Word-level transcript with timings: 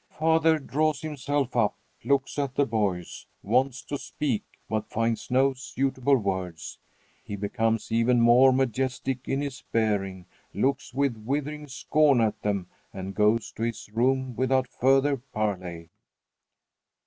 Father, 0.09 0.57
draws 0.57 1.01
himself 1.01 1.55
up, 1.55 1.77
looks 2.03 2.39
at 2.39 2.55
the 2.55 2.65
boys, 2.65 3.27
wants 3.43 3.83
to 3.83 3.99
speak, 3.99 4.43
but 4.67 4.89
finds 4.89 5.29
no 5.29 5.53
suitable 5.53 6.17
words. 6.17 6.79
He 7.23 7.35
becomes 7.35 7.91
even 7.91 8.19
more 8.19 8.51
majestic 8.51 9.27
in 9.27 9.41
his 9.41 9.61
bearing, 9.71 10.25
looks 10.55 10.91
with 10.91 11.15
withering 11.17 11.67
scorn 11.67 12.19
at 12.19 12.41
them, 12.41 12.65
and 12.91 13.13
goes 13.13 13.51
to 13.51 13.61
his 13.61 13.89
room 13.93 14.35
without 14.35 14.67
further 14.67 15.17
parley. 15.17 15.91